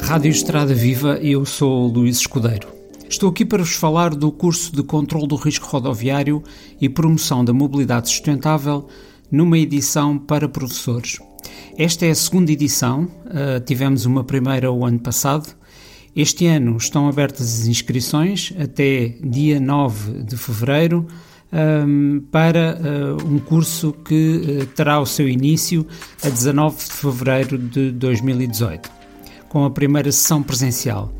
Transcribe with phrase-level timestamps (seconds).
[0.00, 2.68] Rádio Estrada Viva, eu sou Luís Escudeiro.
[3.08, 6.42] Estou aqui para vos falar do curso de Controlo do Risco Rodoviário
[6.80, 8.86] e Promoção da Mobilidade Sustentável
[9.30, 11.18] numa edição para professores.
[11.76, 15.54] Esta é a segunda edição, uh, tivemos uma primeira o ano passado.
[16.16, 21.06] Este ano estão abertas as inscrições até dia 9 de fevereiro
[21.52, 25.86] um, para uh, um curso que uh, terá o seu início
[26.22, 28.90] a 19 de fevereiro de 2018,
[29.48, 31.12] com a primeira sessão presencial.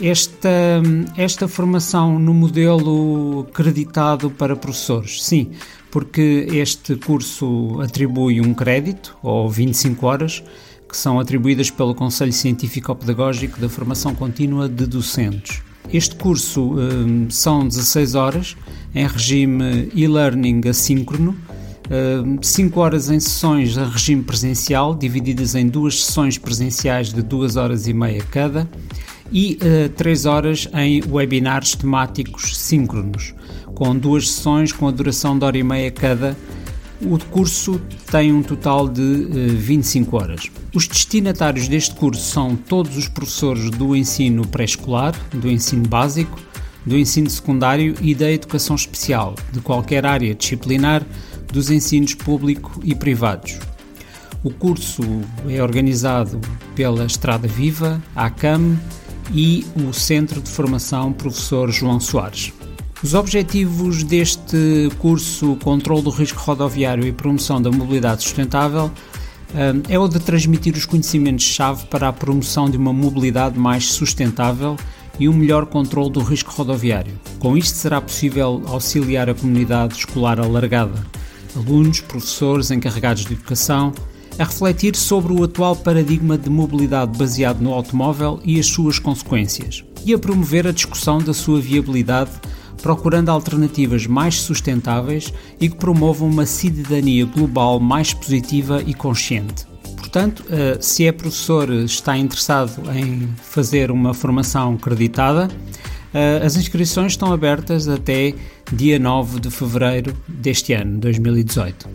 [0.00, 0.80] Esta,
[1.16, 5.50] esta formação no modelo creditado para professores, sim,
[5.90, 10.44] porque este curso atribui um crédito, ou 25 horas,
[10.88, 15.62] que são atribuídas pelo Conselho Científico-Pedagógico da Formação Contínua de Docentes.
[15.92, 18.56] Este curso um, são 16 horas
[18.94, 21.36] em regime e-learning assíncrono,
[22.42, 27.86] 5 horas em sessões em regime presencial, divididas em duas sessões presenciais de 2 horas
[27.86, 28.68] e meia cada,
[29.32, 33.34] e uh, 3 horas em webinars temáticos síncronos,
[33.74, 36.36] com duas sessões com a duração de hora e meia cada.
[37.00, 40.50] O curso tem um total de uh, 25 horas.
[40.74, 46.38] Os destinatários deste curso são todos os professores do ensino pré-escolar, do ensino básico,
[46.84, 51.04] do ensino secundário e da educação especial, de qualquer área disciplinar
[51.52, 53.58] dos ensinos público e privados.
[54.44, 55.02] O curso
[55.48, 56.40] é organizado
[56.74, 58.78] pela Estrada Viva, a ACAM
[59.32, 62.52] e o Centro de Formação Professor João Soares.
[63.02, 68.90] Os objetivos deste curso Controlo do Risco Rodoviário e Promoção da Mobilidade Sustentável
[69.54, 74.76] eh, é o de transmitir os conhecimentos-chave para a promoção de uma mobilidade mais sustentável
[75.18, 77.12] e um melhor controle do risco rodoviário.
[77.38, 81.04] Com isto será possível auxiliar a comunidade escolar alargada,
[81.58, 83.92] alunos, professores, encarregados de educação,
[84.38, 89.84] a refletir sobre o atual paradigma de mobilidade baseado no automóvel e as suas consequências,
[90.04, 92.30] e a promover a discussão da sua viabilidade,
[92.80, 99.66] procurando alternativas mais sustentáveis e que promovam uma cidadania global mais positiva e consciente.
[99.96, 105.48] Portanto, eh, se é professor está interessado em fazer uma formação creditada,
[106.44, 108.34] as inscrições estão abertas até
[108.72, 111.88] dia 9 de fevereiro deste ano, 2018.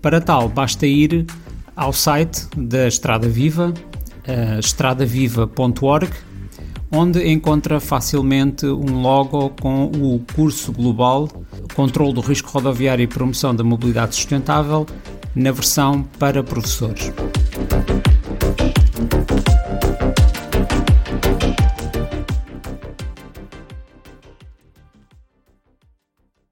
[0.00, 1.26] Para tal, basta ir
[1.74, 6.10] ao site da Estrada Viva, uh, estradaviva.org,
[6.90, 11.28] onde encontra facilmente um logo com o curso global
[11.74, 14.86] Controlo do Risco Rodoviário e Promoção da Mobilidade Sustentável
[15.34, 17.12] na versão para professores.